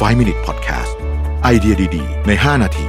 [0.00, 0.92] 5 Minute Podcast
[1.42, 2.86] ไอเดียดี ๆ ใน 5 นาที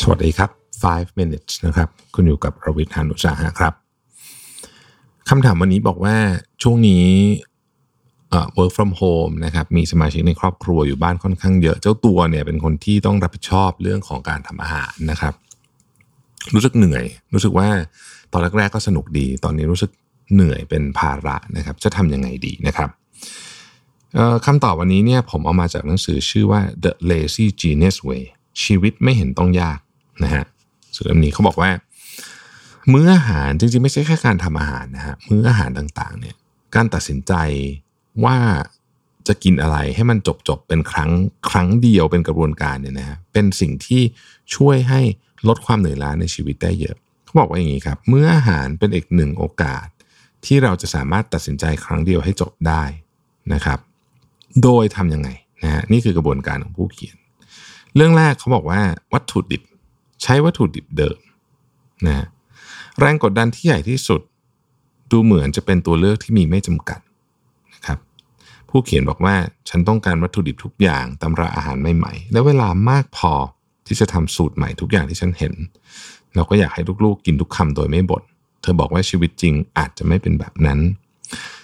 [0.00, 0.50] สวัสดีครับ
[0.84, 3.74] 5 minutes นะครับ คุณอยู่กับรวิทยานุสาหะครับ
[5.28, 6.16] คำถามวันนี้บอกว่า
[6.62, 7.06] ช่วงนี้
[8.30, 15.34] เอ่อ work from home นะครับ มีสมาชิกในครอบครัวอยู่บ้านค่อนข้างเยอะ เจ้าตัวเนี่ยเป็นคนที่ต้องรับผิดชอบเรื่องของการทำอาหารนะครับ
[16.54, 17.04] รู้สึกเหนื่อย
[17.34, 17.68] รู้สึกว่า
[18.32, 19.90] ตอนแรกๆก็สนุกดี ตอนนี้รู้สึก
[20.34, 22.90] เหนื่อยเป็นภาระนะครับ จะทำยังไงดีนะครับ
[24.46, 28.22] คำตอบวันนี้เนี่ยผมเอามาจากหนังสือชื่อว่า The Lazy Genius Way
[28.62, 29.78] ชีวิตไม่เห็นต้องยาก
[30.24, 30.44] นะฮะ
[30.96, 31.70] สื่อเล่มนี้เขาบอกว่า
[32.92, 36.34] มื้ออาหารจริงๆ ไม่ใช่แค่การทำอาหารนะฮะมื้ออาหารต่างๆเนี่ย
[36.74, 37.32] การตัดสินใจ
[38.24, 38.36] ว่า
[39.28, 40.18] จะกินอะไรให้มัน
[40.48, 41.10] จบๆเป็นครั้ง
[41.50, 44.02] ครั้งเดียวเป็นกระบวนการเนี่ยนะฮะเป็นสิ่งที่
[44.54, 45.00] ช่วยให้
[45.48, 49.86] ลดความเหนื่อยล้าในชีวิตได้เยอะเขาบอกว่าอย่างนี้ครับเมื้ออาหารเป็นอีกหนึ่งโอกาส
[50.44, 52.82] ที่เราจะสามารถตัดสินใจครั้งเดียวให้จบได้
[53.52, 53.78] นะครับ
[54.62, 55.28] โดยทำยังไง
[55.62, 57.16] นะฮะนี่คือกระบวนการของผู้เขียน
[57.96, 58.80] เรื่องแรกเขาบอกว่า
[59.12, 59.62] วัตถุดิบ
[60.22, 61.18] ใช้วัตถุดิบเดิม
[62.06, 62.26] นะฮะ
[62.98, 64.20] แรงกดดันที่ใหญ่ที่สุด
[65.10, 67.00] ดูเหมือนจะเป็นตัวเลือกที่มีไม่จำกัด
[67.74, 67.98] นะครับ
[68.74, 69.34] ผู้เขียนบอกว่า
[69.68, 73.32] ฉันต้องการวัตถุดิบทุกอย่างตำราอาหารใหม่ๆ และเวลามากพอ
[73.86, 75.54] ที่จะทำสูตรใหม่ทุกอย่างที่ฉันเห็น
[76.34, 78.22] เราก็อยากให้ลูกๆ กินทุกคำโดยไม่บน่น
[78.62, 80.80] เธอบอกว่าชีวิตจริงอาจจะไม่เป็นแบบนั้น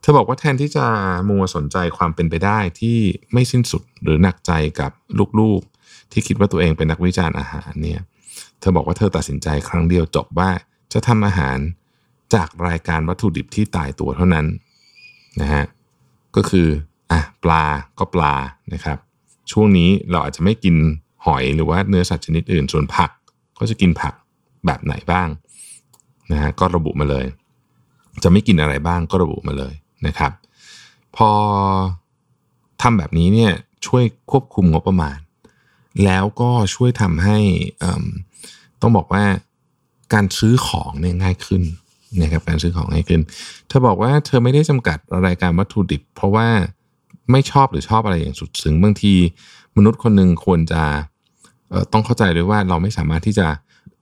[0.00, 0.86] เธอบอกว่าแทนที่จะ
[1.28, 2.98] มัวสนใจความเป็นไปได้ที่
[3.32, 4.90] ไม่สิ้นสุดหรือหนักใจกับ
[5.38, 8.00] ลูกๆ ที่คิดว่าตัวเองเป็นนักวิจารณ์อาหารเนี่ย
[8.60, 10.50] เธอบอกว่าเธอตัดสินใจครั้งเดียวจบว่า
[10.92, 11.58] จะทำอาหาร
[12.34, 14.46] จากรายการวัตถุดิบที่ตายตัวเท่านั้น
[15.40, 15.64] นะฮะ
[16.36, 16.68] ก็คือ
[17.10, 17.64] อะปลา
[17.98, 18.34] ก็ปลา
[18.72, 18.98] นะครับ
[19.50, 20.76] ช่วงนี้เราอาจจะไม่กิน
[21.26, 23.10] หอยหรือว่าเนื้อสัตว์ชนิดอื่น ส่วนผัก
[23.58, 24.14] ก็จะกินผัก
[24.66, 25.28] แบบไหนบ้าง
[26.32, 27.26] นะฮะก็ระบุมาเลย
[28.22, 29.74] จะไม่กินอะไรบ้างก็ระบุมาเลย
[30.06, 30.32] นะครับ
[31.16, 31.30] พอ
[32.82, 33.52] ทำแบบนี้เนี่ย
[33.86, 35.18] ช่วยควบคุมงบประมาณ
[36.04, 37.38] แล้วก็ช่วยทำให้
[38.80, 39.24] ต้องบอกว่า
[40.14, 41.62] การซื้อของเนี่ยง่ายขึ้น
[42.22, 43.20] นะครับการซื้อของง่ายขึ้น
[43.68, 46.48] เธอบอกว่าเธอไม่ได้จำกัดรายการวัตถุดิบ เพราะว่า
[47.32, 49.14] ไม่ชอบหรือชอบอะไรอย่างสุดซึ้งบางที
[49.76, 50.82] มนุษย์คนหนึ่งควรจะ
[51.92, 53.46] ต้องเข้าใจด้วยว่าเราไม่สามารถที่จะ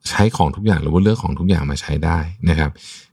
[0.09, 2.19] ใช้ของทุกอย่างหรือว่าเลือกของทุกอย่างมาใช้ได้
[2.49, 2.71] นะครับ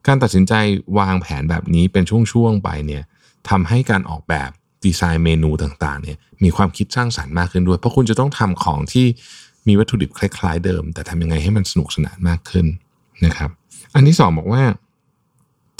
[0.08, 0.54] การตัดสินใจ
[1.00, 3.04] วางแผนแบบนี้เป็นช่วงๆไปเนี่ย
[3.50, 4.50] ทำให้การออกแบบ
[4.86, 9.06] ดีไซน์เมนูต่างๆเนี่ยมีความคิดสร้างสารรค์มากขึ้นด้วย เพราะคุณจะต้องทำของที่
[9.68, 12.66] มีวัตถุดิบคล้ายๆเดิม แต่ทำยังไงให้มันสนุกสนานมากขึ้น
[13.26, 13.50] นะครับ
[13.96, 14.64] อันที่สองบอกว่า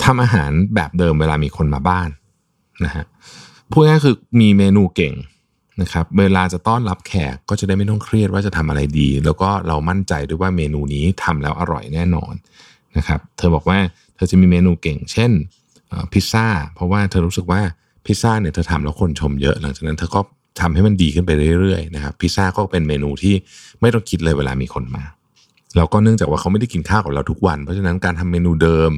[0.04, 2.08] ทำอาหารแบบเดิมเวลามีคนมาบ้าน
[2.84, 3.04] นะฮะ
[3.70, 5.14] พูดง่ายคือมีเมนูเก่ง
[5.82, 12.32] นะครับ เวลาจะต้อนรับแขกก็จะได้ไม่ต้องเครียดว่าจะทำอะไรดี แล้วก็เรามั่นใจด้วยว่าเมนูนี้ทำแล้วอร่อยแน่นอน
[12.96, 13.78] นะครับ เธอบอกว่า
[14.16, 15.30] เธอจะมีเมนูเก่ง เช่น
[16.12, 17.60] พิซซ่า เพราะว่าเธอรู้สึกว่า
[18.06, 20.20] พิซซ่าเนี่ยเธอทำแล้วคนชมเยอะ หลังจากนั้นเธอก็
[20.60, 23.34] ทำให้มันดีขึ้นไปเรื่อยๆนะครับ พิซซ่าก็เป็นเมนูที่
[23.80, 25.04] ไม่ต้องคิดเลยเวลามีคนมา
[25.76, 28.90] แล้วก็เนื่องจากว่าเขาไม่ได้กินข้าวกับเราทุกวัน เพราะฉะนั้นการทำเมนูเดิม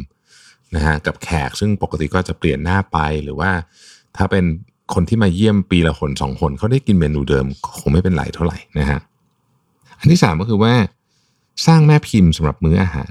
[0.75, 3.51] นะฮะกับแขกซึ่งปกติก็จะเปลี่ยนหน้าไปหรือว่า
[4.19, 4.45] ถ้าเป็น
[4.95, 7.47] คนที่มาเยี่ยมปีละคนสองคนเขาได้กินเมนูเดิม
[7.79, 9.01] คงไม่เป็นไรเท่าไหร่นะฮะ
[9.99, 10.75] อันที่สามก็คือว่า
[11.67, 13.11] สร้างแม่พิมพ์สำหรับมื้ออาหาร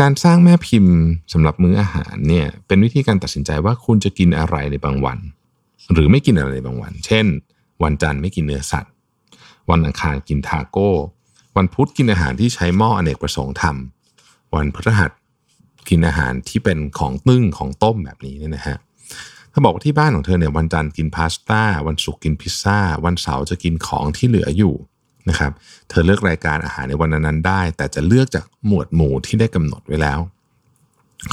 [0.00, 0.94] การสร้างแม่พิมพ์
[1.32, 5.18] สำหรับมื้ออาหารเนี่ยเป็นวิธีการตัดสินใจว่าคุณจะกินอะไรในบางวัน
[5.92, 7.26] หรือไม่กินอะไรในบางวัน เช่น
[7.82, 8.92] วันจันทร์ไม่กินเนื้อสัตว์
[9.70, 10.90] วันอังคารกินทาโก้
[11.56, 15.10] วันพุธกินอาหารที่ใช้หม้ออเนกประสงค์ทำวันพฤหัส
[15.88, 18.76] กินอาหารที่เป็นของนึ่งของต้มแบบนี้เนี่ยนะฮะ
[19.39, 24.74] เธอบอกว่าที่บ้านของเธอเนี่ยวันจันทร์กินพาสต้าวันศุกร์กินพิซซ่าวันเสาร์จะกินของที่เหลืออยู่
[25.28, 25.52] นะครับ
[25.88, 30.20] เธอเลือกรายการอาหารในวันนั้นได้ แต่จะเลือกจากหมวดหมู่ที่ได้กำหนดไว้แล้ว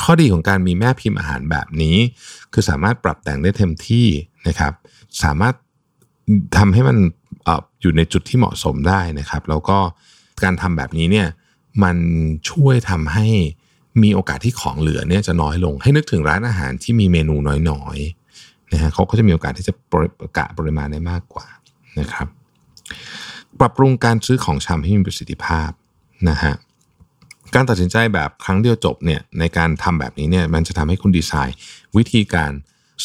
[0.01, 1.97] ข้อดีของการมีแม่พิมพ์อาหารแบบนี้
[2.53, 4.07] คือสามารถปรับแต่งได้เต็มที่
[4.47, 4.73] นะครับ
[5.23, 5.55] สามารถ
[6.57, 6.97] ทำให้มัน
[7.47, 7.49] อ
[7.81, 9.77] อยู่ในจุดที่เหมาะสมได้นะครับ แล้วก็
[10.43, 11.27] การทำแบบนี้เนี่ย
[11.83, 11.97] มัน
[12.49, 13.27] ช่วยทำให้
[14.03, 17.35] มีโอกาสที่ของเหลือเนี่ยจะน้อยลง ให้นึกถึงร้านอาหารที่มีเมนู
[17.69, 21.47] น้อยๆนะฮะเขาก็จะมีโอกาสที่จะประกาศปริมาณได้มากกว่า
[21.99, 22.27] นะครับ
[23.59, 25.69] ปรับปรุงการซื้อของชำให้มีประสิทธิภาพ
[26.29, 26.53] นะฮะ
[27.55, 31.57] การตัดสินใจแบบครั้งเดียวจบเนี่ยในการทำแบบนี้เนี่ยมันจะทำให้คุณดีไซน์
[31.97, 32.51] วิธีการ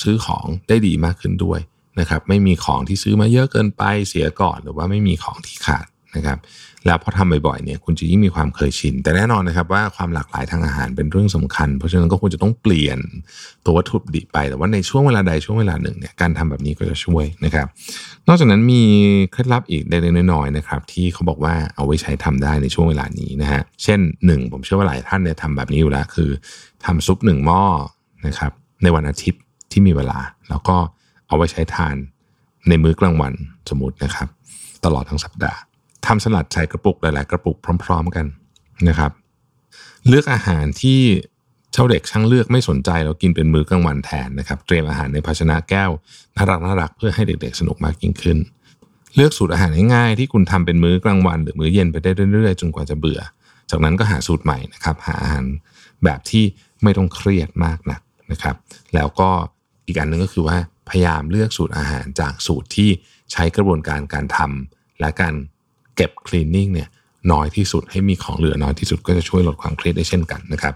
[0.00, 1.60] ซื้อของได้ดีมากขึ้นด้วย
[2.00, 5.86] นะครับ ไม่มีของที่ซื้อมาเยอะเกินไปเสียก่อน หรือว่าไม่มีของที่ขาด
[6.16, 6.38] นะครับ
[6.86, 12.98] แล้วพอทำบ่อยๆเนี่ยคุณจะยิ่งมีความเคยชิน แต่แน่นอนนะครับว่าความหลากหลายทางอาหารเป็นเรื่องสำคัญ เพราะฉะนั้นก็ควรจะต้องเปลี่ยน
[13.64, 17.66] ตัววัตถุดิบไป แต่ว่าในช่วงเวลาใดช่วงเวลาหนึ่งเนี่ยการทำแบบนี้ก็จะช่วยนะครับ
[18.28, 18.82] นอกจากนั้นมี
[19.32, 26.30] เคล็ดลับอีกเล็กๆน้อยๆนะครับที่เขาบอกว่าเอาไว้ใช้ทำได้ในช่วงเวลานี้นะฮะเช่นหนึ่งผมเชื่อว่าหลายท่านเนี่ยทำแบบนี้อยู่แล้วคือ
[26.84, 27.62] ทำซุปหนึ่งหม้อ
[28.26, 29.42] นะครับในวันอาทิตย์
[29.72, 30.18] ที่มีเวลา
[30.48, 30.76] แล้วก็
[31.28, 31.96] เอาไว้ใช้ทาน
[32.68, 33.32] ในมื้อกลางวัน
[33.70, 34.28] สมมตินะครับ
[34.84, 35.60] ตลอดทั้งสัปดาห์
[36.06, 38.26] ทำสลัดใส่กระปุกหลาย ๆ กระปุกพร้อม ๆ กัน
[38.88, 39.12] นะครับ
[40.08, 41.00] เลือกอาหารที่
[41.72, 45.90] เจ้าเด็กช่างเลือกไม่สนใจแล้วกินเป็นมื้อกลางวันแทนนะครับ เตรียมอาหารในภาชนะแก้ว
[46.36, 48.38] น่ารักน่ารักเพื่อให้เด็ก ๆ สนุกมากยิ่งขึ้น
[49.16, 53.20] เลือกสูตรอาหารง่ายๆที่คุณทำเป็นมื้อกลางวัน หรือมื้อเย็นไปได้เรื่อย ๆ จนกว่าจะเบื่อ
[53.70, 55.44] จากนั้นก็หาสูตรใหม่นะครับ หาอาหาร
[56.04, 56.44] แบบที่
[56.82, 58.00] ไม่ต้องเครียดมากนัก
[58.32, 58.56] นะครับ
[58.94, 59.30] แล้วก็
[59.86, 60.58] อีกอันหนึ่งก็คือว่า
[60.88, 62.90] พยายามเลือกสูตรอาหารจากสูตรที่
[63.32, 65.34] ใช้กระบวนการการทำและการ
[65.96, 66.88] เก็บคลีนนิ่งเนี่ย
[67.32, 70.74] น้อยที่สุดให้มีของเหลือน้อยที่สุดก็จะช่วยลดความเครียดได้เช่นกันนะครับ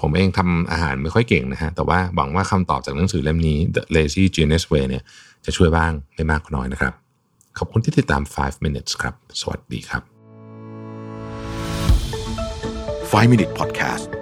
[0.00, 5.02] ผมเองทำอาหารไม่ค่อยเก่งนะฮะ แต่ว่าหวังว่าคำตอบจากหนังสือเล่มนี้ The Lazy Genius Way เนี่ย
[5.44, 6.92] จะช่วยบ้างไม่มากก็น้อยนะครับ
[7.58, 10.02] ขอบคุณที่ติดตาม 5 minutes ครับ สวัสดีครับ
[13.12, 14.21] 5 Minute Podcast